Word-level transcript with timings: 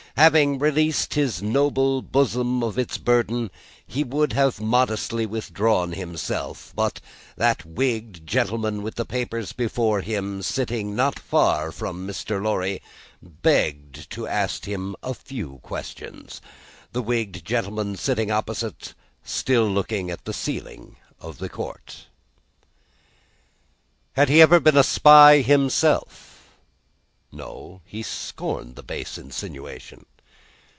Having 0.17 0.59
released 0.59 1.13
his 1.13 1.41
noble 1.41 2.01
bosom 2.01 2.61
of 2.63 2.77
its 2.77 2.97
burden, 2.97 3.49
he 3.87 4.03
would 4.03 4.33
have 4.33 4.59
modestly 4.59 5.25
withdrawn 5.25 5.93
himself, 5.93 6.73
but 6.75 6.99
that 7.37 7.59
the 7.59 7.69
wigged 7.69 8.27
gentleman 8.27 8.83
with 8.83 8.95
the 8.95 9.05
papers 9.05 9.53
before 9.53 10.01
him, 10.01 10.41
sitting 10.41 10.95
not 10.97 11.17
far 11.17 11.71
from 11.71 12.05
Mr. 12.05 12.43
Lorry, 12.43 12.81
begged 13.23 14.11
to 14.11 14.27
ask 14.27 14.65
him 14.65 14.97
a 15.01 15.13
few 15.13 15.59
questions. 15.63 16.41
The 16.91 17.01
wigged 17.01 17.45
gentleman 17.45 17.95
sitting 17.95 18.29
opposite, 18.29 18.93
still 19.23 19.65
looking 19.67 20.11
at 20.11 20.25
the 20.25 20.33
ceiling 20.33 20.97
of 21.21 21.37
the 21.37 21.49
court. 21.49 22.07
Had 24.13 24.27
he 24.27 24.41
ever 24.41 24.59
been 24.59 24.77
a 24.77 24.83
spy 24.83 25.37
himself? 25.39 26.27
No, 27.31 27.79
he 27.85 28.03
scorned 28.03 28.75
the 28.75 28.83
base 28.83 29.17
insinuation. 29.17 30.05